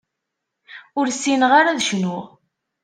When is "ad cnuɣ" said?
1.71-2.25